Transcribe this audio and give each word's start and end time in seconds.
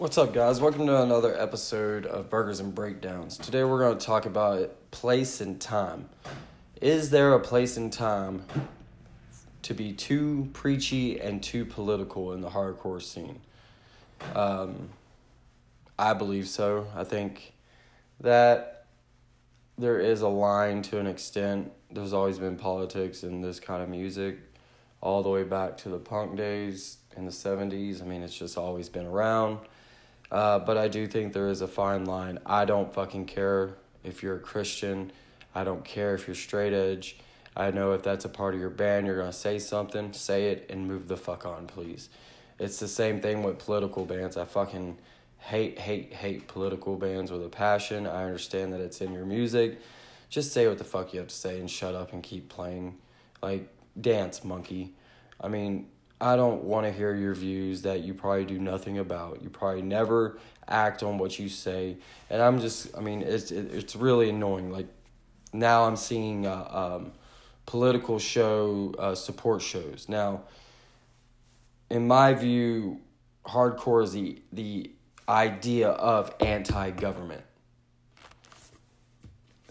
What's 0.00 0.16
up, 0.16 0.32
guys? 0.32 0.62
Welcome 0.62 0.86
to 0.86 1.02
another 1.02 1.38
episode 1.38 2.06
of 2.06 2.30
Burgers 2.30 2.58
and 2.58 2.74
Breakdowns. 2.74 3.36
Today 3.36 3.64
we're 3.64 3.80
going 3.80 3.98
to 3.98 4.06
talk 4.06 4.24
about 4.24 4.74
place 4.90 5.42
and 5.42 5.60
time. 5.60 6.08
Is 6.80 7.10
there 7.10 7.34
a 7.34 7.38
place 7.38 7.76
and 7.76 7.92
time 7.92 8.46
to 9.60 9.74
be 9.74 9.92
too 9.92 10.48
preachy 10.54 11.20
and 11.20 11.42
too 11.42 11.66
political 11.66 12.32
in 12.32 12.40
the 12.40 12.48
hardcore 12.48 13.02
scene? 13.02 13.40
Um, 14.34 14.88
I 15.98 16.14
believe 16.14 16.48
so. 16.48 16.86
I 16.96 17.04
think 17.04 17.52
that 18.20 18.86
there 19.76 20.00
is 20.00 20.22
a 20.22 20.28
line 20.28 20.80
to 20.84 20.98
an 20.98 21.06
extent. 21.06 21.72
There's 21.90 22.14
always 22.14 22.38
been 22.38 22.56
politics 22.56 23.22
in 23.22 23.42
this 23.42 23.60
kind 23.60 23.82
of 23.82 23.90
music, 23.90 24.38
all 25.02 25.22
the 25.22 25.28
way 25.28 25.42
back 25.42 25.76
to 25.76 25.90
the 25.90 25.98
punk 25.98 26.38
days 26.38 26.96
in 27.18 27.26
the 27.26 27.32
70s. 27.32 28.00
I 28.00 28.06
mean, 28.06 28.22
it's 28.22 28.34
just 28.34 28.56
always 28.56 28.88
been 28.88 29.04
around. 29.04 29.58
Uh, 30.30 30.58
but 30.60 30.76
I 30.76 30.88
do 30.88 31.06
think 31.06 31.32
there 31.32 31.48
is 31.48 31.60
a 31.60 31.68
fine 31.68 32.04
line. 32.04 32.38
I 32.46 32.64
don't 32.64 32.92
fucking 32.92 33.26
care 33.26 33.74
if 34.04 34.22
you're 34.22 34.36
a 34.36 34.40
Christian. 34.40 35.12
I 35.54 35.64
don't 35.64 35.84
care 35.84 36.14
if 36.14 36.26
you're 36.26 36.36
straight 36.36 36.72
edge. 36.72 37.18
I 37.56 37.70
know 37.72 37.92
if 37.92 38.02
that's 38.02 38.24
a 38.24 38.28
part 38.28 38.54
of 38.54 38.60
your 38.60 38.70
band, 38.70 39.06
you're 39.06 39.16
going 39.16 39.30
to 39.30 39.36
say 39.36 39.58
something, 39.58 40.12
say 40.12 40.50
it, 40.50 40.66
and 40.70 40.86
move 40.86 41.08
the 41.08 41.16
fuck 41.16 41.44
on, 41.44 41.66
please. 41.66 42.08
It's 42.58 42.78
the 42.78 42.88
same 42.88 43.20
thing 43.20 43.42
with 43.42 43.58
political 43.58 44.04
bands. 44.04 44.36
I 44.36 44.44
fucking 44.44 44.98
hate, 45.38 45.78
hate, 45.78 46.12
hate 46.12 46.46
political 46.46 46.96
bands 46.96 47.32
with 47.32 47.44
a 47.44 47.48
passion. 47.48 48.06
I 48.06 48.24
understand 48.24 48.72
that 48.72 48.80
it's 48.80 49.00
in 49.00 49.12
your 49.12 49.24
music. 49.24 49.80
Just 50.28 50.52
say 50.52 50.68
what 50.68 50.78
the 50.78 50.84
fuck 50.84 51.12
you 51.12 51.18
have 51.18 51.28
to 51.28 51.34
say 51.34 51.58
and 51.58 51.68
shut 51.68 51.94
up 51.94 52.12
and 52.12 52.22
keep 52.22 52.48
playing. 52.48 52.98
Like, 53.42 53.68
dance, 54.00 54.44
monkey. 54.44 54.94
I 55.40 55.48
mean, 55.48 55.88
I 56.20 56.36
don't 56.36 56.64
want 56.64 56.86
to 56.86 56.92
hear 56.92 57.14
your 57.14 57.34
views 57.34 57.82
that 57.82 58.00
you 58.00 58.12
probably 58.12 58.44
do 58.44 58.58
nothing 58.58 58.98
about. 58.98 59.42
You 59.42 59.48
probably 59.48 59.82
never 59.82 60.38
act 60.68 61.02
on 61.02 61.16
what 61.16 61.38
you 61.38 61.48
say, 61.48 61.96
and 62.28 62.42
I'm 62.42 62.60
just, 62.60 62.96
I 62.96 63.00
mean, 63.00 63.22
it's 63.22 63.50
it, 63.50 63.72
it's 63.72 63.96
really 63.96 64.28
annoying. 64.28 64.70
Like 64.70 64.88
now, 65.52 65.84
I'm 65.84 65.96
seeing 65.96 66.46
uh, 66.46 66.68
um, 66.70 67.12
political 67.64 68.18
show 68.18 68.94
uh, 68.98 69.14
support 69.14 69.62
shows. 69.62 70.06
Now, 70.08 70.42
in 71.88 72.06
my 72.06 72.34
view, 72.34 73.00
hardcore 73.46 74.04
is 74.04 74.12
the 74.12 74.42
the 74.52 74.90
idea 75.28 75.88
of 75.88 76.34
anti-government. 76.40 77.42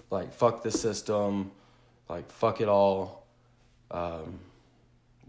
Like 0.09 0.33
fuck 0.33 0.63
the 0.63 0.71
system, 0.71 1.51
like 2.09 2.31
fuck 2.31 2.61
it 2.61 2.67
all. 2.67 3.27
Um, 3.91 4.39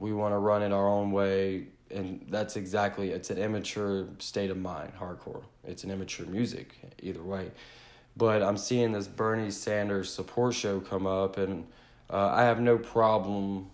we 0.00 0.12
want 0.12 0.32
to 0.32 0.38
run 0.38 0.62
it 0.62 0.72
our 0.72 0.88
own 0.88 1.12
way 1.12 1.66
and 1.90 2.26
that's 2.28 2.56
exactly 2.56 3.10
it's 3.10 3.30
an 3.30 3.38
immature 3.38 4.06
state 4.18 4.50
of 4.50 4.56
mind 4.56 4.92
hardcore. 4.98 5.42
It's 5.64 5.84
an 5.84 5.90
immature 5.90 6.26
music 6.26 6.74
either 7.02 7.22
way. 7.22 7.50
But 8.16 8.42
i'm 8.42 8.56
seeing 8.56 8.92
this 8.92 9.06
bernie 9.06 9.50
sanders 9.50 10.12
support 10.12 10.54
show 10.54 10.80
come 10.80 11.06
up 11.06 11.36
and 11.36 11.66
uh, 12.10 12.28
i 12.34 12.42
have 12.42 12.60
no 12.60 12.76
problem 12.76 13.70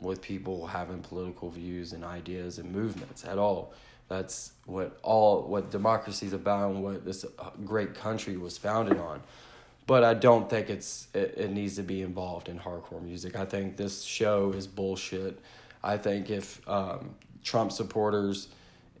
with 0.00 0.22
people 0.22 0.66
having 0.66 1.00
political 1.00 1.50
views 1.50 1.92
and 1.92 2.04
ideas 2.04 2.58
and 2.58 2.72
movements 2.72 3.24
at 3.24 3.38
all. 3.38 3.72
That's 4.08 4.52
what 4.66 4.98
all 5.02 5.42
what 5.42 5.70
democracy 5.70 6.26
is 6.26 6.32
about 6.32 6.72
and 6.72 6.82
what 6.82 7.04
this 7.04 7.24
uh, 7.38 7.50
great 7.64 7.94
country 7.94 8.36
was 8.36 8.58
founded 8.58 8.98
on 8.98 9.22
but 9.90 10.04
I 10.04 10.14
don't 10.14 10.48
think 10.48 10.70
it's 10.70 11.08
it, 11.14 11.34
it 11.36 11.50
needs 11.50 11.74
to 11.74 11.82
be 11.82 12.02
involved 12.02 12.48
in 12.48 12.60
hardcore 12.60 13.02
music. 13.02 13.34
I 13.34 13.44
think 13.44 13.76
this 13.76 14.04
show 14.04 14.52
is 14.52 14.68
bullshit. 14.68 15.40
I 15.82 15.96
think 15.96 16.30
if 16.30 16.60
um, 16.68 17.16
Trump 17.42 17.72
supporters 17.72 18.50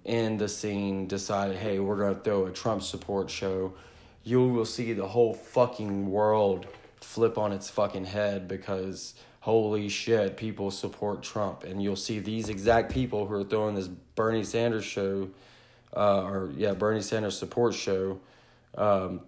in 0.04 0.36
the 0.36 0.48
scene 0.48 1.06
decided, 1.06 1.58
hey, 1.58 1.78
we're 1.78 1.96
going 1.96 2.16
to 2.16 2.20
throw 2.20 2.46
a 2.46 2.50
Trump 2.50 2.82
support 2.82 3.30
show, 3.30 3.72
you 4.24 4.48
will 4.48 4.64
see 4.64 4.92
the 4.92 5.06
whole 5.06 5.32
fucking 5.32 6.10
world 6.10 6.66
flip 7.00 7.38
on 7.38 7.52
its 7.52 7.70
fucking 7.70 8.06
head 8.06 8.48
because 8.48 9.14
holy 9.38 9.88
shit, 9.88 10.36
people 10.36 10.72
support 10.72 11.22
Trump. 11.22 11.62
And 11.62 11.80
you'll 11.80 11.94
see 11.94 12.18
these 12.18 12.48
exact 12.48 12.90
people 12.90 13.28
who 13.28 13.34
are 13.34 13.44
throwing 13.44 13.76
this 13.76 13.86
Bernie 13.86 14.42
Sanders 14.42 14.86
show, 14.86 15.28
uh, 15.96 16.24
or 16.24 16.50
yeah, 16.56 16.74
Bernie 16.74 17.00
Sanders 17.00 17.38
support 17.38 17.74
show, 17.74 18.18
um, 18.76 19.20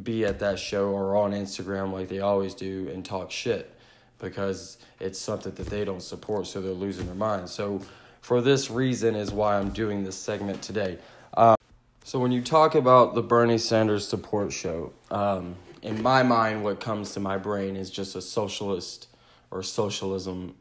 be 0.00 0.24
at 0.24 0.38
that 0.38 0.58
show 0.58 0.90
or 0.90 1.16
on 1.16 1.32
Instagram 1.32 1.92
like 1.92 2.08
they 2.08 2.20
always 2.20 2.54
do 2.54 2.88
and 2.92 3.04
talk 3.04 3.30
shit 3.30 3.74
because 4.18 4.78
it's 5.00 5.18
something 5.18 5.52
that 5.54 5.66
they 5.66 5.84
don't 5.84 6.02
support, 6.02 6.46
so 6.46 6.60
they're 6.60 6.72
losing 6.72 7.06
their 7.06 7.14
mind. 7.14 7.48
So, 7.48 7.80
for 8.20 8.42
this 8.42 8.70
reason, 8.70 9.14
is 9.14 9.32
why 9.32 9.56
I'm 9.58 9.70
doing 9.70 10.04
this 10.04 10.16
segment 10.16 10.60
today. 10.60 10.98
Um, 11.34 11.56
so, 12.04 12.18
when 12.18 12.30
you 12.30 12.42
talk 12.42 12.74
about 12.74 13.14
the 13.14 13.22
Bernie 13.22 13.58
Sanders 13.58 14.06
support 14.06 14.52
show, 14.52 14.92
um, 15.10 15.56
in 15.82 16.02
my 16.02 16.22
mind, 16.22 16.62
what 16.62 16.80
comes 16.80 17.12
to 17.14 17.20
my 17.20 17.38
brain 17.38 17.76
is 17.76 17.90
just 17.90 18.14
a 18.14 18.20
socialist 18.20 19.08
or 19.50 19.62
socialism 19.62 20.54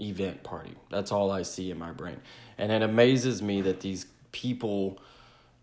event 0.00 0.42
party. 0.42 0.74
That's 0.90 1.12
all 1.12 1.30
I 1.30 1.42
see 1.42 1.70
in 1.70 1.78
my 1.78 1.92
brain. 1.92 2.20
And 2.56 2.72
it 2.72 2.82
amazes 2.82 3.42
me 3.42 3.60
that 3.62 3.80
these 3.80 4.06
people 4.32 4.98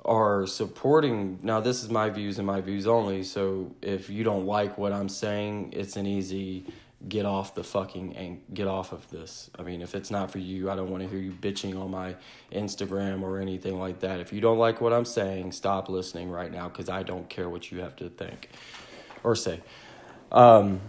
are 0.05 0.45
supporting 0.45 1.39
now 1.41 1.59
this 1.59 1.83
is 1.83 1.89
my 1.89 2.09
views 2.09 2.38
and 2.38 2.45
my 2.45 2.61
views 2.61 2.85
only 2.85 3.23
so 3.23 3.73
if 3.81 4.09
you 4.09 4.23
don't 4.23 4.45
like 4.45 4.77
what 4.77 4.93
i'm 4.93 5.09
saying 5.09 5.71
it's 5.73 5.95
an 5.95 6.05
easy 6.05 6.66
get 7.07 7.25
off 7.25 7.53
the 7.53 7.63
fucking 7.63 8.15
and 8.15 8.41
get 8.53 8.67
off 8.67 8.91
of 8.91 9.07
this. 9.11 9.49
I 9.57 9.61
mean, 9.61 9.81
if 9.81 9.95
it's 9.95 10.09
not 10.09 10.31
for 10.31 10.39
you, 10.39 10.71
I 10.71 10.75
don't 10.75 10.89
want 10.89 11.03
to 11.03 11.09
hear 11.09 11.19
you 11.19 11.31
bitching 11.31 11.79
on 11.79 11.91
my 11.91 12.15
Instagram 12.51 13.21
or 13.21 13.39
anything 13.39 13.79
like 13.79 13.99
that. 13.99 14.19
If 14.19 14.33
you 14.33 14.41
don't 14.41 14.57
like 14.57 14.81
what 14.81 14.94
I'm 14.94 15.05
saying, 15.05 15.51
stop 15.51 15.88
listening 15.88 16.29
right 16.29 16.51
now 16.51 16.67
because 16.67 16.89
I 16.89 17.03
don't 17.03 17.29
care 17.29 17.49
what 17.49 17.71
you 17.71 17.81
have 17.81 17.95
to 17.97 18.09
think 18.09 18.49
or 19.23 19.35
say. 19.35 19.61
Um, 20.31 20.81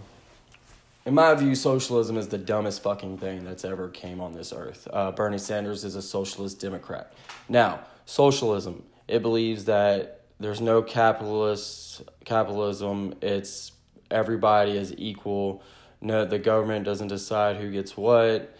in 1.05 1.13
my 1.13 1.33
view, 1.35 1.55
socialism 1.55 2.17
is 2.17 2.27
the 2.27 2.37
dumbest 2.37 2.81
fucking 2.83 3.19
thing 3.19 3.43
that's 3.43 3.63
ever 3.63 3.87
came 3.87 4.19
on 4.19 4.33
this 4.33 4.51
earth. 4.51 4.87
Uh, 4.91 5.11
Bernie 5.11 5.37
Sanders 5.37 5.85
is 5.85 5.95
a 5.95 6.01
socialist 6.01 6.59
Democrat. 6.59 7.13
Now, 7.47 7.81
socialism, 8.05 8.83
it 9.07 9.21
believes 9.21 9.65
that 9.65 10.21
there's 10.39 10.61
no 10.61 10.81
capitalist 10.81 12.03
capitalism. 12.25 13.15
It's 13.21 13.71
everybody 14.11 14.77
is 14.77 14.93
equal 14.97 15.63
no, 16.01 16.25
the 16.25 16.39
government 16.39 16.85
doesn't 16.85 17.07
decide 17.07 17.57
who 17.57 17.71
gets 17.71 17.97
what, 17.97 18.55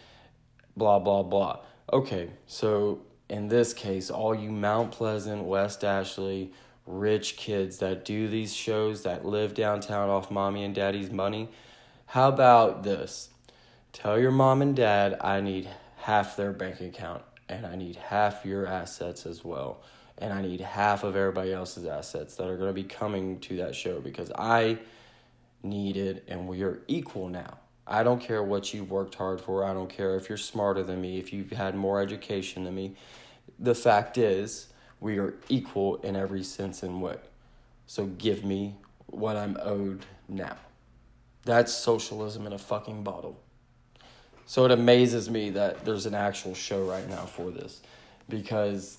blah, 0.76 1.00
blah, 1.00 1.24
blah. 1.24 1.60
Okay, 1.92 2.32
so 2.48 3.02
in 3.30 3.48
this 3.48 3.74
case, 3.74 4.10
all 4.10 4.34
you 4.34 4.52
Mount 4.52 4.92
Pleasant, 4.92 5.44
West 5.44 5.84
Ashley, 5.84 6.52
rich 6.86 7.38
kids 7.38 7.78
that 7.80 8.06
do 8.06 8.28
these 8.28 8.56
shows 8.56 9.04
that 9.04 9.26
live 9.26 9.54
downtown 9.54 10.10
off 10.10 10.32
mommy 10.32 10.64
and 10.64 10.74
daddy's 10.74 11.12
money, 11.12 11.50
how 12.08 12.30
about 12.30 12.84
this? 12.84 13.30
Tell 13.94 14.20
your 14.20 14.32
mom 14.32 14.62
and 14.62 14.76
dad 14.76 15.18
I 15.22 15.42
need 15.42 15.70
half 15.98 16.38
their 16.38 16.54
bank 16.54 16.82
account 16.82 17.24
and 17.50 17.66
I 17.66 17.76
need 17.76 17.98
half 17.98 18.46
your 18.46 18.66
assets 18.66 19.26
as 19.26 19.44
well. 19.44 19.82
And 20.20 20.34
I 20.34 20.42
need 20.42 20.62
half 20.62 21.04
of 21.04 21.16
everybody 21.16 21.54
else's 21.54 21.86
assets 21.86 22.36
that 22.36 22.48
are 22.48 22.58
going 22.58 22.70
to 22.70 22.74
be 22.74 22.84
coming 22.84 23.40
to 23.42 23.58
that 23.58 23.76
show 23.76 24.00
because 24.00 24.32
I 24.32 24.80
need 25.64 25.98
it 25.98 26.24
and 26.28 26.48
we 26.48 26.64
are 26.64 26.82
equal 26.88 27.30
now. 27.30 27.58
I 27.86 28.04
don't 28.04 28.20
care 28.20 28.44
what 28.44 28.74
you've 28.74 28.92
worked 28.92 29.16
hard 29.16 29.40
for. 29.40 29.64
I 29.64 29.74
don't 29.74 29.90
care 29.90 30.16
if 30.16 30.28
you're 30.28 30.38
smarter 30.38 30.84
than 30.84 31.00
me, 31.00 31.20
if 31.20 31.32
you've 31.32 31.52
had 31.52 31.76
more 31.76 32.02
education 32.02 32.66
than 32.66 32.76
me. 32.76 32.96
The 33.60 33.76
fact 33.76 34.18
is, 34.18 34.68
we 35.00 35.20
are 35.20 35.36
equal 35.48 35.96
in 35.98 36.16
every 36.16 36.44
sense 36.44 36.84
and 36.84 37.02
way. 37.02 37.18
So 37.86 38.06
give 38.06 38.44
me 38.44 38.76
what 39.06 39.38
I'm 39.38 39.58
owed 39.62 40.06
now. 40.28 40.58
That's 41.46 41.74
socialism 41.74 42.46
in 42.46 42.52
a 42.52 42.58
fucking 42.58 43.04
bottle. 43.04 43.40
So 44.46 44.66
it 44.66 44.72
amazes 44.72 45.30
me 45.30 45.52
that 45.52 45.86
there's 45.86 46.06
an 46.06 46.14
actual 46.14 46.54
show 46.54 46.84
right 46.84 47.08
now 47.08 47.26
for 47.26 47.52
this 47.52 47.82
because 48.28 48.98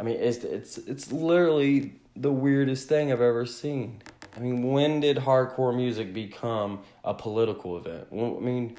I 0.00 0.02
mean 0.02 0.16
it's 0.18 0.38
it's 0.38 0.78
it's 0.78 1.12
literally 1.12 1.92
the 2.16 2.32
weirdest 2.32 2.88
thing 2.88 3.12
I've 3.12 3.20
ever 3.20 3.44
seen. 3.44 4.02
I 4.34 4.40
mean, 4.40 4.62
when 4.62 5.00
did 5.00 5.18
hardcore 5.18 5.76
music 5.76 6.14
become 6.14 6.80
a 7.04 7.12
political 7.12 7.76
event? 7.76 8.06
I 8.10 8.14
mean, 8.14 8.78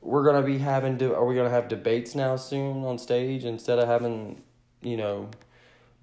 we're 0.00 0.24
gonna 0.24 0.46
be 0.46 0.58
having 0.58 0.98
to. 0.98 1.14
Are 1.14 1.24
we 1.24 1.34
gonna 1.34 1.50
have 1.50 1.68
debates 1.68 2.14
now 2.14 2.36
soon 2.36 2.84
on 2.84 2.98
stage 2.98 3.44
instead 3.44 3.80
of 3.80 3.88
having, 3.88 4.42
you 4.82 4.96
know, 4.96 5.30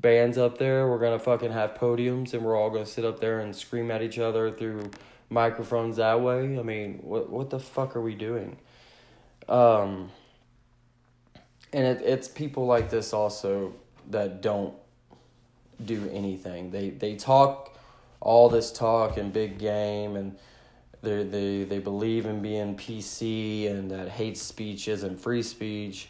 bands 0.01 0.38
up 0.38 0.57
there? 0.57 0.89
We're 0.89 1.00
gonna 1.00 1.19
fucking 1.19 1.51
have 1.51 1.75
podiums 1.75 2.33
and 2.33 2.44
we're 2.44 2.57
all 2.57 2.69
gonna 2.69 2.85
sit 2.85 3.06
up 3.06 3.21
there 3.21 3.39
and 3.39 3.56
scream 3.56 3.91
at 3.91 4.01
each 4.01 4.19
other 4.19 4.51
through 4.51 4.91
microphones 5.29 5.97
that 5.97 6.19
way. 6.19 6.59
I 6.59 6.63
mean, 6.63 7.00
what 7.01 7.29
what 7.29 7.50
the 7.50 7.59
fuck 7.59 7.95
are 7.95 8.01
we 8.01 8.15
doing? 8.15 8.57
Um, 9.47 10.11
and 11.71 11.85
it, 11.85 12.01
it's 12.03 12.27
people 12.27 12.65
like 12.65 12.89
this 12.89 13.13
also 13.13 13.73
that 14.09 14.41
don't 14.41 14.73
do 15.83 16.09
anything. 16.11 16.71
They 16.71 16.89
they 16.89 17.15
talk 17.15 17.77
all 18.19 18.50
this 18.50 18.71
talk 18.71 19.17
and 19.17 19.31
big 19.31 19.57
game 19.57 20.15
and 20.15 20.38
they 21.01 21.23
they 21.23 21.63
they 21.63 21.79
believe 21.79 22.25
in 22.25 22.41
being 22.41 22.75
PC 22.75 23.69
and 23.69 23.89
that 23.91 24.09
hate 24.09 24.38
speech 24.38 24.88
isn't 24.88 25.19
free 25.19 25.44
speech 25.44 26.09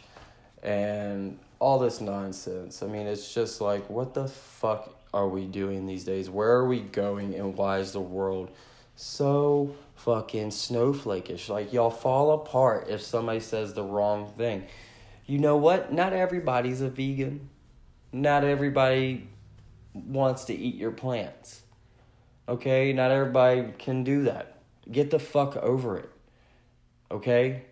and 0.62 1.38
all 1.60 1.78
this 1.78 2.00
nonsense. 2.00 2.82
I 2.82 2.86
mean, 2.86 3.06
it's 3.06 3.32
just 3.32 3.60
like, 3.60 3.88
what 3.88 4.14
the 4.14 4.26
fuck 4.26 4.96
are 5.12 5.28
we 5.28 5.44
doing 5.44 5.86
these 5.86 6.04
days? 6.04 6.28
Where 6.30 6.50
are 6.52 6.66
we 6.66 6.80
going, 6.80 7.34
and 7.34 7.56
why 7.56 7.78
is 7.78 7.92
the 7.92 8.00
world 8.00 8.50
so 8.96 9.74
fucking 9.96 10.48
snowflakish? 10.48 11.48
Like, 11.48 11.72
y'all 11.72 11.90
fall 11.90 12.32
apart 12.32 12.88
if 12.88 13.02
somebody 13.02 13.40
says 13.40 13.74
the 13.74 13.84
wrong 13.84 14.32
thing. 14.36 14.64
You 15.26 15.38
know 15.38 15.56
what? 15.56 15.92
Not 15.92 16.12
everybody's 16.12 16.80
a 16.80 16.88
vegan. 16.88 17.50
Not 18.12 18.44
everybody 18.44 19.28
wants 19.94 20.44
to 20.44 20.54
eat 20.54 20.74
your 20.74 20.90
plants. 20.90 21.62
Okay? 22.48 22.92
Not 22.92 23.10
everybody 23.10 23.72
can 23.78 24.04
do 24.04 24.24
that. 24.24 24.58
Get 24.90 25.10
the 25.10 25.18
fuck 25.18 25.56
over 25.56 25.98
it. 25.98 26.10
Okay? 27.10 27.62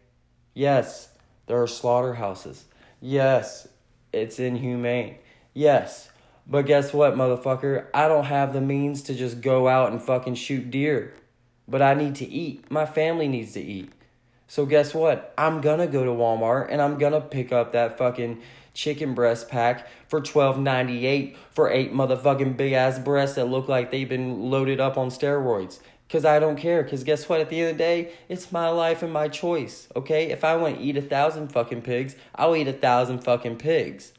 Yes, 0.55 1.08
there 1.46 1.61
are 1.61 1.67
slaughterhouses. 1.67 2.64
Yes, 3.00 3.69
it's 4.12 4.38
inhumane. 4.38 5.19
Yes. 5.55 6.11
But 6.46 6.67
guess 6.67 6.93
what, 6.93 7.14
motherfucker? 7.14 7.87
I 7.93 8.08
don't 8.08 8.25
have 8.25 8.52
the 8.52 8.61
means 8.61 9.02
to 9.02 9.14
just 9.14 9.40
go 9.40 9.69
out 9.69 9.93
and 9.93 10.02
fucking 10.02 10.37
shoot 10.37 10.70
deer. 10.70 11.14
But 11.67 11.82
I 11.82 11.94
need 11.94 12.14
to 12.17 12.26
eat. 12.26 12.70
My 12.70 12.87
family 12.87 13.29
needs 13.29 13.52
to 13.52 13.61
eat. 13.61 13.93
So 14.48 14.66
guess 14.66 14.94
what? 14.94 15.32
I'm 15.38 15.60
gonna 15.60 15.86
go 15.86 16.04
to 16.04 16.10
Walmart 16.10 16.68
and 16.70 16.82
I'm 16.82 16.98
gonna 16.98 17.20
pick 17.20 17.52
up 17.52 17.72
that 17.72 17.98
fucking 17.98 18.40
chicken 18.74 19.14
breast 19.14 19.48
pack 19.48 19.86
for 20.08 20.20
twelve 20.20 20.58
ninety 20.58 21.06
eight 21.06 21.36
for 21.50 21.70
eight 21.70 21.92
motherfucking 21.92 22.56
big 22.56 22.72
ass 22.72 22.98
breasts 22.98 23.36
that 23.36 23.44
look 23.44 23.68
like 23.68 23.90
they've 23.90 24.08
been 24.08 24.50
loaded 24.50 24.80
up 24.80 24.96
on 24.96 25.10
steroids. 25.10 25.78
Cause 26.08 26.24
I 26.24 26.38
don't 26.38 26.56
care. 26.56 26.82
Cause 26.84 27.04
guess 27.04 27.28
what? 27.28 27.40
At 27.40 27.50
the 27.50 27.60
end 27.60 27.70
of 27.72 27.76
the 27.76 27.84
day, 27.84 28.12
it's 28.30 28.50
my 28.50 28.70
life 28.70 29.02
and 29.02 29.12
my 29.12 29.28
choice. 29.28 29.88
Okay? 29.94 30.30
If 30.30 30.42
I 30.42 30.56
want 30.56 30.78
to 30.78 30.82
eat 30.82 30.96
a 30.96 31.02
thousand 31.02 31.48
fucking 31.48 31.82
pigs, 31.82 32.16
I'll 32.34 32.56
eat 32.56 32.66
a 32.66 32.72
thousand 32.72 33.18
fucking 33.24 33.58
pigs. 33.58 34.14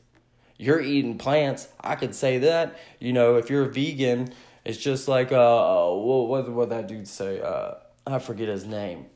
You're 0.57 0.81
eating 0.81 1.17
plants. 1.17 1.69
I 1.81 1.95
could 1.95 2.13
say 2.13 2.37
that. 2.39 2.77
You 2.99 3.13
know, 3.13 3.37
if 3.37 3.49
you're 3.49 3.63
a 3.63 3.71
vegan, 3.71 4.31
it's 4.65 4.77
just 4.77 5.07
like 5.07 5.31
uh, 5.31 5.87
what 5.87 6.27
what 6.27 6.49
what 6.51 6.69
that 6.69 6.87
dude 6.87 7.07
say? 7.07 7.41
Uh, 7.41 7.75
I 8.05 8.19
forget 8.19 8.49
his 8.49 8.65
name, 8.65 9.07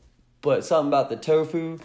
but 0.43 0.63
something 0.63 0.89
about 0.89 1.09
the 1.09 1.15
tofu 1.15 1.79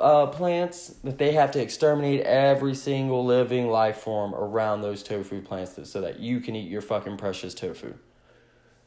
uh, 0.00 0.26
plants 0.26 0.88
that 1.04 1.16
they 1.16 1.32
have 1.32 1.52
to 1.52 1.62
exterminate 1.62 2.20
every 2.22 2.74
single 2.74 3.24
living 3.24 3.68
life 3.68 3.98
form 3.98 4.34
around 4.34 4.82
those 4.82 5.02
tofu 5.02 5.40
plants 5.40 5.78
so 5.88 6.00
that 6.02 6.18
you 6.18 6.40
can 6.40 6.54
eat 6.54 6.68
your 6.68 6.82
fucking 6.82 7.16
precious 7.16 7.54
tofu. 7.54 7.94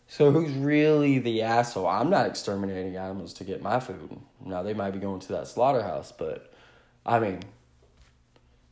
So 0.07 0.31
who's 0.31 0.51
really 0.53 1.19
the 1.19 1.41
asshole? 1.41 1.87
I'm 1.87 2.09
not 2.09 2.27
exterminating 2.27 2.95
animals 2.95 3.33
to 3.35 3.43
get 3.43 3.61
my 3.61 3.79
food. 3.79 4.19
Now 4.45 4.61
they 4.61 4.73
might 4.73 4.91
be 4.91 4.99
going 4.99 5.19
to 5.21 5.27
that 5.29 5.47
slaughterhouse, 5.47 6.11
but 6.11 6.53
I 7.05 7.19
mean, 7.19 7.39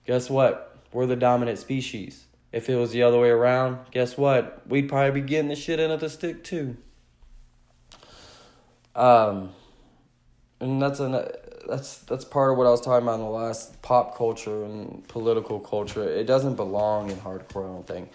guess 0.06 0.30
what? 0.30 0.78
We're 0.94 1.06
the 1.06 1.16
dominant 1.16 1.60
species. 1.60 2.26
If 2.52 2.70
it 2.70 2.76
was 2.76 2.92
the 2.92 3.04
other 3.04 3.20
way 3.20 3.30
around, 3.30 3.80
guess 3.92 4.18
what? 4.18 4.62
We'd 4.68 4.88
probably 4.88 5.22
be 5.22 5.28
getting 5.28 5.50
the 5.50 5.56
shit 5.56 5.80
into 5.80 5.98
the 5.98 6.10
stick 6.10 6.44
too. 6.44 6.78
Um, 8.96 9.50
and 10.66 10.82
that's 10.82 11.00
an 11.00 11.28
that's 11.68 12.00
that's 12.00 12.26
part 12.26 12.52
of 12.52 12.58
what 12.58 12.68
I 12.68 12.72
was 12.72 12.82
talking 12.82 13.08
about 13.08 13.16
in 13.16 13.26
the 13.26 13.32
last 13.32 13.82
pop 13.82 14.18
culture 14.18 14.64
and 14.66 15.08
political 15.08 15.60
culture. 15.60 16.04
It 16.04 16.26
doesn't 16.26 16.56
belong 16.56 17.10
in 17.10 17.18
hardcore. 17.18 17.64
I 17.64 17.74
don't 17.74 17.88
think. 17.88 18.12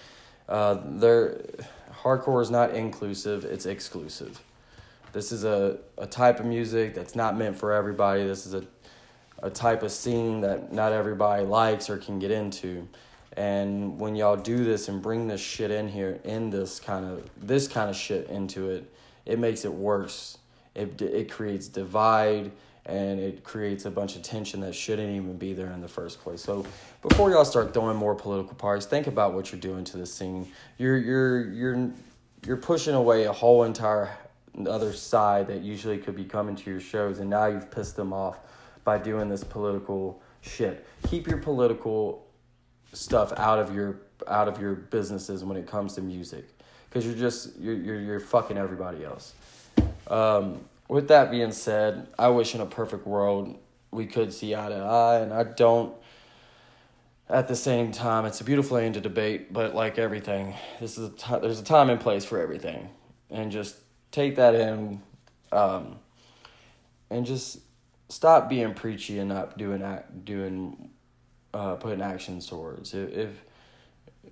Uh, 0.49 0.79
there 0.85 1.41
hardcore 2.03 2.43
is 2.43 2.51
not 2.51 2.75
inclusive, 2.75 3.45
it's 3.45 3.67
exclusive. 3.67 4.43
This 5.13 5.33
is 5.33 5.45
a, 5.45 5.79
a 5.99 6.07
type 6.07 6.41
of 6.41 6.47
music 6.47 6.95
that's 6.95 7.15
not 7.15 7.37
meant 7.37 7.57
for 7.57 7.73
everybody. 7.73 8.25
This 8.25 8.47
is 8.47 8.55
a, 8.55 8.65
a 9.43 9.51
type 9.51 9.83
of 9.83 9.91
scene 9.93 10.41
that 10.41 10.73
not 10.73 10.93
everybody 10.93 11.45
likes 11.45 11.91
or 11.91 11.99
can 11.99 12.19
get 12.19 12.31
into. 12.31 12.89
And 13.37 13.99
when 14.01 14.17
y'all 14.17 14.37
do 14.37 14.65
this 14.65 14.89
and 14.89 15.01
bring 15.01 15.29
this 15.29 15.41
shit 15.41 15.71
in 15.71 15.89
here, 15.89 16.21
in 16.25 16.51
this 16.51 16.81
kind 16.81 17.05
of 17.05 17.29
this 17.41 17.69
kind 17.69 17.91
of 17.91 17.97
shit 17.97 18.29
into 18.29 18.71
it, 18.71 18.93
it 19.25 19.39
makes 19.39 19.65
it 19.65 19.73
worse. 19.73 20.39
It 20.81 21.01
it 21.03 21.31
creates 21.31 21.69
divide 21.69 22.51
and 22.87 23.21
it 23.21 23.45
creates 23.45 23.85
a 23.85 23.91
bunch 23.91 24.17
of 24.17 24.23
tension 24.23 24.61
that 24.61 24.75
shouldn't 24.75 25.11
even 25.11 25.37
be 25.37 25.53
there 25.53 25.71
in 25.71 25.81
the 25.81 25.89
first 25.89 26.21
place. 26.21 26.43
So 26.43 26.65
before 27.03 27.31
y'all 27.31 27.45
start 27.45 27.75
throwing 27.75 27.97
more 27.97 28.15
political 28.15 28.55
parties, 28.55 28.87
think 28.87 29.07
about 29.07 29.35
what 29.35 29.53
you're 29.53 29.61
doing 29.61 29.85
to 29.85 29.99
the 29.99 30.07
scene. 30.07 30.51
You're 30.79 30.99
you're 30.99 31.51
you're 31.51 31.91
you're 32.47 32.57
pushing 32.57 32.95
away 32.95 33.25
a 33.25 33.33
whole 33.33 33.65
entire 33.65 34.11
other 34.67 34.93
side 34.93 35.47
that 35.49 35.63
usually 35.63 35.99
could 35.99 36.17
be 36.17 36.25
coming 36.25 36.57
to 36.57 36.71
your 36.71 36.81
shows, 36.81 37.19
and 37.19 37.31
now 37.31 37.47
you've 37.47 37.71
pissed 37.71 37.97
them 37.97 38.13
off 38.13 38.39
by 38.85 38.99
doing 38.99 39.29
this 39.29 39.45
political 39.45 40.21
shit. 40.41 40.87
Keep 41.09 41.29
your 41.29 41.39
political 41.39 42.27
stuff 42.93 43.33
out 43.37 43.59
of 43.59 43.75
your 43.75 44.01
out 44.27 44.49
of 44.49 44.61
your 44.61 44.75
businesses 44.75 45.45
when 45.45 45.57
it 45.57 45.67
comes 45.67 45.95
to 45.95 46.03
music, 46.03 46.49
because 46.89 47.07
you're 47.07 47.15
just 47.15 47.59
you're 47.59 47.75
you're 47.75 48.01
you're 48.01 48.21
fucking 48.21 48.57
everybody 48.57 49.05
else. 49.05 49.35
Um, 50.11 50.65
with 50.89 51.09
that 51.09 51.31
being 51.31 51.53
said, 51.53 52.09
I 52.19 52.29
wish 52.29 52.55
in 52.55 52.61
a 52.61 52.67
perfect 52.67 53.07
world 53.07 53.57
we 53.93 54.07
could 54.07 54.33
see 54.33 54.55
eye 54.55 54.69
to 54.69 54.75
eye, 54.75 55.21
and 55.21 55.33
I 55.33 55.45
don't. 55.45 55.95
At 57.29 57.47
the 57.47 57.55
same 57.55 57.93
time, 57.93 58.27
it's 58.27 58.41
a 58.41 58.45
beautiful 58.45 58.77
thing 58.77 58.93
to 58.95 59.01
debate, 59.01 59.53
but 59.53 59.73
like 59.73 59.99
everything, 59.99 60.55
this 60.81 60.99
is 60.99 61.11
a 61.11 61.13
t- 61.13 61.39
there's 61.41 61.61
a 61.61 61.65
time 61.65 61.89
and 61.89 62.01
place 62.01 62.25
for 62.25 62.41
everything, 62.41 62.91
and 63.31 63.53
just 63.53 63.77
take 64.11 64.35
that 64.35 64.57
in, 64.57 65.01
um, 65.53 66.01
and 67.09 67.25
just 67.25 67.61
stop 68.09 68.49
being 68.49 68.75
preachy 68.75 69.21
and 69.21 69.29
not 69.29 69.57
doing 69.57 69.81
act 69.81 70.25
doing, 70.25 70.91
uh, 71.55 71.77
putting 71.77 72.03
actions 72.03 72.47
towards. 72.47 72.95
If 72.95 73.13
if 73.13 73.45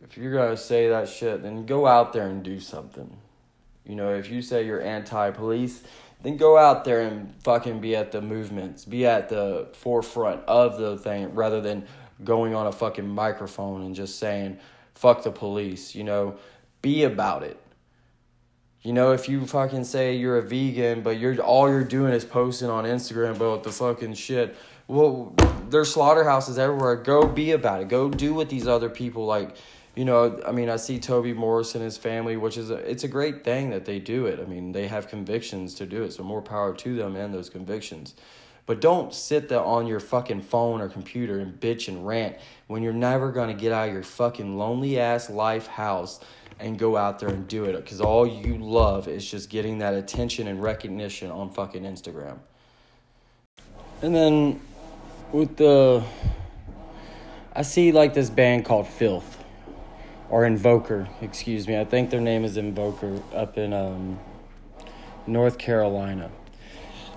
if 0.03 0.17
you're 0.17 0.33
gonna 0.33 0.57
say 0.57 0.89
that 0.89 1.09
shit, 1.09 1.45
then 1.45 1.67
go 1.67 1.87
out 1.87 2.13
there 2.13 2.27
and 2.27 2.43
do 2.43 2.59
something. 2.59 3.17
You 3.89 3.97
know, 3.97 4.15
if 4.15 4.31
you 4.31 4.43
say 4.43 4.65
you're 4.65 4.83
anti-police 4.83 5.83
then 6.23 6.37
go 6.37 6.59
out 6.59 6.85
there 6.85 7.01
and 7.01 7.33
fucking 7.43 7.81
be 7.81 7.95
at 7.95 8.13
the 8.13 8.21
movements, 8.21 8.85
be 8.85 9.07
at 9.07 9.29
the 9.29 9.69
forefront 9.73 10.43
of 10.47 10.79
the 10.79 10.99
thing 10.99 11.35
rather 11.35 11.61
than 11.61 11.87
going 12.25 12.55
on 12.55 12.67
a 12.67 12.73
fucking 12.73 13.09
microphone 13.09 13.83
and 13.83 13.95
just 13.95 14.19
saying, 14.19 14.59
fuck 14.95 15.23
the 15.23 15.31
police, 15.31 15.95
you 15.95 16.03
know, 16.03 16.37
be 16.83 17.05
about 17.05 17.45
it. 17.45 17.61
You 18.83 18.93
know, 18.93 19.13
if 19.13 19.29
you 19.29 19.47
fucking 19.47 19.85
say 19.85 20.17
you're 20.17 20.39
a 20.39 20.43
vegan, 20.43 21.03
but 21.03 21.19
you're 21.19 21.41
all 21.41 21.69
you're 21.69 21.85
doing 21.85 22.13
is 22.13 22.25
posting 22.25 22.69
on 22.69 22.85
Instagram 22.85 23.37
about 23.37 23.63
the 23.63 23.71
fucking 23.71 24.15
shit. 24.15 24.57
Well, 24.87 25.35
there's 25.69 25.93
slaughterhouses 25.93 26.59
everywhere. 26.59 26.97
Go 26.97 27.27
be 27.27 27.53
about 27.53 27.83
it. 27.83 27.89
Go 27.89 28.09
do 28.09 28.35
what 28.35 28.49
these 28.49 28.67
other 28.67 28.89
people 28.89 29.27
like 29.27 29.57
you 29.99 30.05
know, 30.05 30.41
I 30.47 30.53
mean, 30.53 30.71
I 30.71 30.77
see 30.77 31.01
Toby 31.01 31.33
Morse 31.33 31.75
and 31.75 31.83
his 31.83 31.97
family, 31.97 32.37
which 32.37 32.57
is 32.57 32.71
a, 32.71 32.77
it's 32.89 33.03
a 33.03 33.09
great 33.09 33.43
thing 33.43 33.71
that 33.71 33.85
they 33.85 33.99
do 33.99 34.27
it. 34.27 34.39
I 34.39 34.45
mean, 34.45 34.71
they 34.71 34.87
have 34.87 35.09
convictions 35.09 35.75
to 35.75 35.87
do 35.87 36.05
it, 36.05 36.13
so 36.13 36.23
more 36.23 36.41
power 36.41 36.73
to 36.73 36.95
them 36.95 37.17
and 37.17 37.35
those 37.35 37.51
convictions. 37.51 38.15
But 38.65 38.81
don't 38.81 39.13
sit 39.13 39.49
there 39.49 39.61
on 39.61 39.89
your 39.89 39.99
fucking 39.99 40.43
phone 40.43 40.81
or 40.81 40.89
computer 40.89 41.41
and 41.41 41.59
bitch 41.59 41.89
and 41.89 42.07
rant 42.07 42.37
when 42.69 42.85
you're 42.85 42.93
never 42.93 43.33
gonna 43.33 43.55
get 43.55 43.73
out 43.73 43.89
of 43.89 43.93
your 43.93 44.05
fucking 44.05 44.57
lonely 44.57 45.01
ass 45.01 45.31
life 45.31 45.67
house 45.67 46.21
and 46.61 46.79
go 46.79 46.97
out 46.97 47.19
there 47.19 47.31
and 47.31 47.49
do 47.49 47.65
it 47.65 47.73
because 47.75 48.01
all 48.01 48.25
you 48.25 48.57
love 48.57 49.09
is 49.09 49.29
just 49.29 49.51
getting 49.51 49.79
that 49.79 49.95
attention 49.95 50.47
and 50.47 50.63
recognition 50.63 51.29
on 51.33 51.51
fucking 51.51 51.83
Instagram. 51.83 52.39
And 54.03 54.15
then 54.15 54.61
with 55.33 55.57
the, 55.57 56.05
I 57.53 57.63
see 57.63 57.91
like 57.91 58.15
this 58.15 58.31
band 58.31 58.65
called 58.65 58.87
Filth 58.87 59.38
or 60.31 60.45
Invoker, 60.45 61.09
excuse 61.21 61.67
me. 61.67 61.79
I 61.79 61.85
think 61.85 62.11
their 62.11 62.21
name 62.21 62.45
is 62.45 62.57
Invoker 62.57 63.23
up 63.35 63.57
in 63.59 63.73
um, 63.73 64.19
North 65.27 65.59
Carolina. 65.59 66.31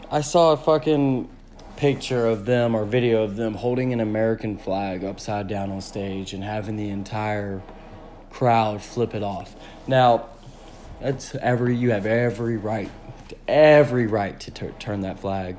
I 0.10 0.22
saw 0.22 0.54
a 0.54 0.58
fucking 0.58 1.30
picture 1.78 2.28
of 2.28 2.46
them 2.46 2.76
or 2.76 2.86
video 2.86 3.24
of 3.24 3.36
them 3.36 3.56
holding 3.56 3.92
an 3.94 4.00
American 4.00 4.58
flag 4.58 5.04
upside 5.04 5.48
down 5.48 5.72
on 5.72 5.82
stage 5.82 6.34
and 6.34 6.44
having 6.44 6.76
the 6.76 6.90
entire 6.90 7.62
crowd 8.30 8.82
flip 8.82 9.16
it 9.16 9.24
off. 9.24 9.56
Now, 9.88 10.30
that's 11.00 11.34
every 11.36 11.76
you 11.76 11.92
have 11.92 12.06
every 12.06 12.58
right, 12.58 12.90
every 13.48 14.08
right 14.08 14.40
to 14.42 14.52
t- 14.52 14.68
turn 14.80 15.02
that 15.02 15.20
flag 15.20 15.58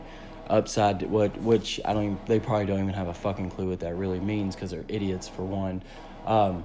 upside 0.49 1.03
what 1.03 1.37
which 1.41 1.81
I 1.85 1.93
don't 1.93 2.05
even, 2.05 2.19
they 2.27 2.39
probably 2.39 2.67
don't 2.67 2.81
even 2.81 2.95
have 2.95 3.09
a 3.09 3.15
fucking 3.15 3.51
clue 3.51 3.71
what 3.71 3.81
that 3.81 3.97
really 3.97 4.21
means 4.21 4.55
because 4.55 4.71
they're 4.71 4.85
idiots 4.89 5.29
for 5.29 5.43
one. 5.43 5.83
Um, 6.27 6.65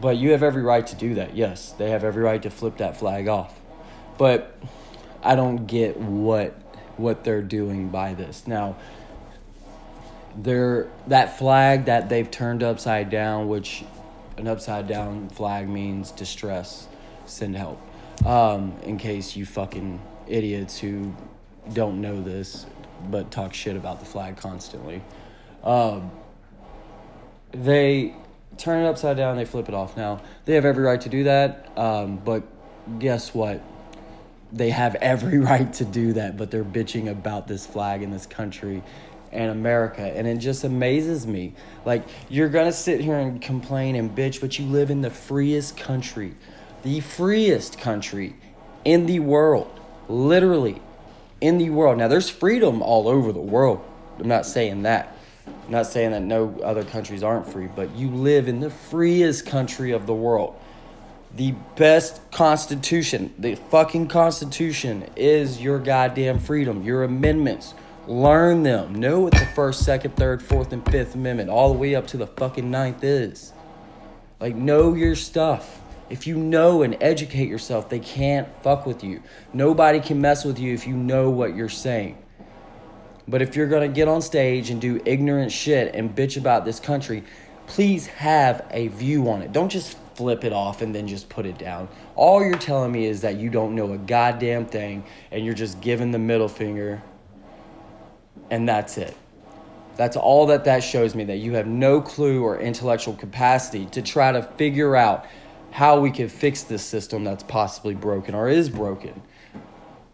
but 0.00 0.16
you 0.16 0.32
have 0.32 0.42
every 0.42 0.62
right 0.62 0.86
to 0.86 0.94
do 0.96 1.14
that. 1.14 1.36
Yes, 1.36 1.72
they 1.72 1.90
have 1.90 2.04
every 2.04 2.22
right 2.22 2.42
to 2.42 2.50
flip 2.50 2.78
that 2.78 2.96
flag 2.96 3.28
off. 3.28 3.58
But 4.18 4.56
I 5.22 5.34
don't 5.34 5.66
get 5.66 5.96
what 5.96 6.54
what 6.96 7.24
they're 7.24 7.42
doing 7.42 7.88
by 7.88 8.14
this. 8.14 8.46
Now, 8.46 8.76
they're 10.36 10.88
that 11.08 11.38
flag 11.38 11.86
that 11.86 12.08
they've 12.08 12.30
turned 12.30 12.62
upside 12.62 13.10
down, 13.10 13.48
which 13.48 13.84
an 14.38 14.48
upside 14.48 14.86
down 14.86 15.28
flag 15.28 15.68
means 15.68 16.10
distress, 16.10 16.88
send 17.26 17.56
help. 17.56 17.80
Um, 18.24 18.74
in 18.82 18.96
case 18.96 19.36
you 19.36 19.44
fucking 19.44 20.00
idiots 20.26 20.78
who 20.78 21.14
don't 21.72 22.00
know 22.00 22.22
this 22.22 22.66
but 23.10 23.30
talk 23.30 23.54
shit 23.54 23.76
about 23.76 24.00
the 24.00 24.06
flag 24.06 24.36
constantly. 24.36 25.02
Um, 25.62 26.10
they 27.52 28.14
turn 28.58 28.84
it 28.84 28.88
upside 28.88 29.16
down, 29.16 29.36
they 29.36 29.44
flip 29.44 29.68
it 29.68 29.74
off. 29.74 29.96
Now, 29.96 30.20
they 30.44 30.54
have 30.54 30.64
every 30.64 30.84
right 30.84 31.00
to 31.00 31.08
do 31.08 31.24
that, 31.24 31.70
um, 31.76 32.16
but 32.16 32.42
guess 32.98 33.34
what? 33.34 33.62
They 34.52 34.70
have 34.70 34.94
every 34.96 35.38
right 35.52 35.72
to 35.74 35.84
do 35.84 36.14
that, 36.14 36.36
but 36.36 36.50
they're 36.50 36.64
bitching 36.64 37.10
about 37.10 37.48
this 37.48 37.66
flag 37.66 38.02
in 38.02 38.10
this 38.10 38.26
country 38.26 38.82
and 39.32 39.50
America. 39.50 40.02
And 40.02 40.26
it 40.26 40.38
just 40.38 40.64
amazes 40.64 41.26
me. 41.26 41.54
Like, 41.84 42.04
you're 42.28 42.48
going 42.48 42.66
to 42.66 42.72
sit 42.72 43.00
here 43.00 43.18
and 43.18 43.40
complain 43.40 43.96
and 43.96 44.16
bitch, 44.16 44.40
but 44.40 44.58
you 44.58 44.66
live 44.66 44.90
in 44.90 45.02
the 45.02 45.10
freest 45.10 45.76
country, 45.76 46.34
the 46.82 47.00
freest 47.00 47.78
country 47.78 48.36
in 48.84 49.06
the 49.06 49.20
world, 49.20 49.80
literally 50.08 50.80
in 51.40 51.58
the 51.58 51.70
world. 51.70 51.98
Now, 51.98 52.08
there's 52.08 52.30
freedom 52.30 52.82
all 52.82 53.08
over 53.08 53.32
the 53.32 53.40
world. 53.40 53.84
I'm 54.18 54.28
not 54.28 54.46
saying 54.46 54.82
that. 54.82 55.15
I'm 55.66 55.72
not 55.72 55.86
saying 55.86 56.12
that 56.12 56.22
no 56.22 56.60
other 56.62 56.84
countries 56.84 57.24
aren't 57.24 57.48
free, 57.48 57.66
but 57.66 57.94
you 57.96 58.08
live 58.08 58.46
in 58.46 58.60
the 58.60 58.70
freest 58.70 59.46
country 59.46 59.90
of 59.90 60.06
the 60.06 60.14
world. 60.14 60.56
The 61.34 61.54
best 61.74 62.20
constitution, 62.30 63.34
the 63.36 63.56
fucking 63.56 64.06
constitution, 64.06 65.10
is 65.16 65.60
your 65.60 65.80
goddamn 65.80 66.38
freedom, 66.38 66.84
your 66.84 67.02
amendments. 67.02 67.74
Learn 68.06 68.62
them. 68.62 68.94
Know 68.94 69.20
what 69.20 69.32
the 69.32 69.44
first, 69.44 69.84
second, 69.84 70.14
third, 70.14 70.40
fourth, 70.40 70.72
and 70.72 70.88
fifth 70.88 71.16
amendment, 71.16 71.50
all 71.50 71.72
the 71.72 71.78
way 71.78 71.96
up 71.96 72.06
to 72.08 72.16
the 72.16 72.28
fucking 72.28 72.70
ninth 72.70 73.02
is. 73.02 73.52
Like, 74.38 74.54
know 74.54 74.94
your 74.94 75.16
stuff. 75.16 75.82
If 76.08 76.28
you 76.28 76.36
know 76.36 76.82
and 76.82 76.96
educate 77.00 77.48
yourself, 77.48 77.88
they 77.88 77.98
can't 77.98 78.46
fuck 78.62 78.86
with 78.86 79.02
you. 79.02 79.20
Nobody 79.52 79.98
can 79.98 80.20
mess 80.20 80.44
with 80.44 80.60
you 80.60 80.72
if 80.72 80.86
you 80.86 80.96
know 80.96 81.28
what 81.28 81.56
you're 81.56 81.68
saying. 81.68 82.18
But 83.28 83.42
if 83.42 83.56
you're 83.56 83.66
gonna 83.66 83.88
get 83.88 84.08
on 84.08 84.22
stage 84.22 84.70
and 84.70 84.80
do 84.80 85.00
ignorant 85.04 85.52
shit 85.52 85.94
and 85.94 86.14
bitch 86.14 86.36
about 86.36 86.64
this 86.64 86.78
country, 86.78 87.24
please 87.66 88.06
have 88.06 88.64
a 88.70 88.88
view 88.88 89.28
on 89.28 89.42
it. 89.42 89.52
Don't 89.52 89.68
just 89.68 89.98
flip 90.14 90.44
it 90.44 90.52
off 90.52 90.80
and 90.80 90.94
then 90.94 91.06
just 91.06 91.28
put 91.28 91.44
it 91.44 91.58
down. 91.58 91.88
All 92.14 92.42
you're 92.42 92.56
telling 92.56 92.92
me 92.92 93.04
is 93.06 93.20
that 93.20 93.36
you 93.36 93.50
don't 93.50 93.74
know 93.74 93.92
a 93.92 93.98
goddamn 93.98 94.66
thing 94.66 95.04
and 95.30 95.44
you're 95.44 95.54
just 95.54 95.80
giving 95.80 96.10
the 96.10 96.18
middle 96.18 96.48
finger 96.48 97.02
and 98.50 98.68
that's 98.68 98.96
it. 98.96 99.16
That's 99.96 100.16
all 100.16 100.46
that 100.46 100.64
that 100.64 100.80
shows 100.84 101.14
me 101.14 101.24
that 101.24 101.36
you 101.36 101.54
have 101.54 101.66
no 101.66 102.00
clue 102.00 102.42
or 102.42 102.58
intellectual 102.58 103.14
capacity 103.14 103.86
to 103.86 104.02
try 104.02 104.32
to 104.32 104.42
figure 104.42 104.94
out 104.94 105.26
how 105.70 106.00
we 106.00 106.10
can 106.10 106.28
fix 106.28 106.62
this 106.62 106.82
system 106.82 107.24
that's 107.24 107.42
possibly 107.42 107.94
broken 107.94 108.34
or 108.34 108.48
is 108.48 108.68
broken. 108.68 109.22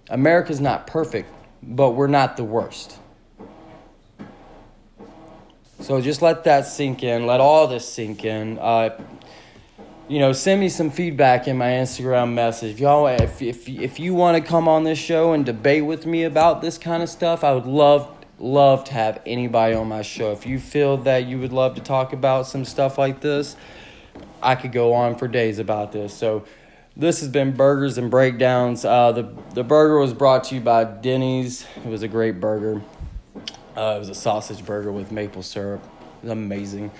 America's 0.09 0.61
not 0.61 0.87
perfect, 0.87 1.33
but 1.63 1.91
we're 1.91 2.07
not 2.07 2.37
the 2.37 2.45
worst. 2.45 2.99
So 5.83 6.01
just 6.01 6.23
let 6.23 6.45
that 6.45 6.67
sink 6.67 7.03
in. 7.03 7.27
Let 7.27 7.41
all 7.41 7.67
this 7.67 7.89
sink 7.89 8.25
in. 8.25 8.59
Uh, 8.59 8.97
you 10.09 10.21
know, 10.21 10.33
send 10.33 10.61
me 10.61 10.69
some 10.69 10.91
feedback 10.91 11.49
in 11.49 11.59
my 11.59 11.71
Instagram 11.71 12.35
message. 12.35 12.81
Y'all, 12.81 13.09
if 13.09 13.43
if 13.43 13.69
if 13.69 13.99
you 13.99 14.15
want 14.15 14.43
to 14.43 14.49
come 14.49 14.69
on 14.69 14.85
this 14.85 14.99
show 14.99 15.33
and 15.33 15.45
debate 15.45 15.85
with 15.85 16.07
me 16.07 16.23
about 16.23 16.63
this 16.63 16.79
kind 16.79 17.03
of 17.03 17.09
stuff, 17.09 17.43
I 17.43 17.53
would 17.53 17.67
love 17.67 18.09
love 18.39 18.85
to 18.85 18.93
have 18.93 19.21
anybody 19.27 19.75
on 19.75 19.89
my 19.89 20.03
show. 20.03 20.31
If 20.31 20.47
you 20.47 20.61
feel 20.61 20.99
that 20.99 21.27
you 21.27 21.41
would 21.41 21.53
love 21.53 21.75
to 21.75 21.81
talk 21.81 22.13
about 22.13 22.47
some 22.47 22.65
stuff 22.65 22.97
like 22.97 23.21
this, 23.21 23.57
I 24.41 24.55
could 24.55 24.73
go 24.73 24.93
on 24.93 25.17
for 25.17 25.27
days 25.27 25.59
about 25.59 25.91
this. 25.91 26.15
So 26.15 26.45
this 26.97 27.21
has 27.21 27.29
been 27.29 27.57
Burgers 27.57 27.99
and 27.99 28.11
Breakdowns. 28.11 28.85
Uh, 28.85 29.13
the, 29.13 29.35
the 29.55 29.65
burger 29.65 29.99
was 29.99 30.13
brought 30.13 30.45
to 30.45 30.57
you 30.57 30.61
by 30.61 30.85
Denny's. 30.85 31.67
It 31.77 31.87
was 31.87 32.03
a 32.03 32.09
great 32.09 32.39
burger. 32.41 32.83
Uh, 33.77 33.95
it 33.97 33.99
was 33.99 34.09
a 34.09 34.15
sausage 34.15 34.65
burger 34.65 34.93
with 34.93 35.11
maple 35.11 35.43
syrup. 35.43 35.83
It 36.19 36.25
was 36.25 36.33
amazing. 36.33 36.91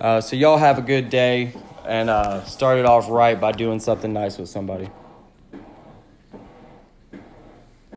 Uh, 0.00 0.20
so 0.20 0.36
y'all 0.36 0.58
have 0.58 0.78
a 0.78 0.82
good 0.82 1.10
day 1.10 1.54
and 1.86 2.08
uh, 2.08 2.42
start 2.44 2.78
it 2.78 2.86
off 2.86 3.10
right 3.10 3.38
by 3.38 3.52
doing 3.52 3.80
something 3.80 4.12
nice 4.12 4.38
with 4.38 4.48
somebody. 4.48 4.88